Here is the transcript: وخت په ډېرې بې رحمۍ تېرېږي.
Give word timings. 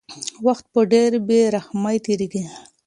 وخت 0.45 0.65
په 0.73 0.81
ډېرې 0.91 1.19
بې 1.27 1.39
رحمۍ 1.55 1.97
تېرېږي. 2.05 2.43